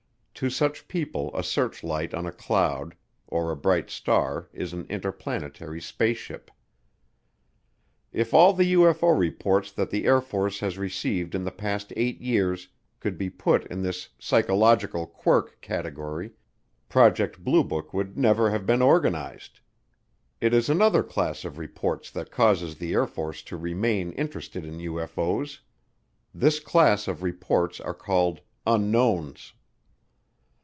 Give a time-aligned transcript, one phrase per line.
[0.35, 2.95] To such people a searchlight on a cloud
[3.27, 6.49] or a bright star is an interplanetary spaceship.
[8.11, 12.19] If all the UFO reports that the Air Force has received in the past eight
[12.21, 12.69] years
[12.99, 16.31] could be put in this "psychological quirk" category,
[16.89, 19.59] Project Blue Book would never have been organized.
[20.39, 24.79] It is another class of reports that causes the Air Force to remain interested in
[24.79, 25.61] UFO's.
[26.33, 29.53] This class of reports are called "Unknowns."